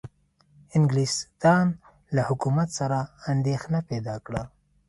انګلستان 0.77 1.65
له 2.15 2.21
حکومت 2.29 2.69
سره 2.79 2.99
اندېښنه 3.33 3.79
پیدا 3.89 4.15
کړه. 4.25 4.43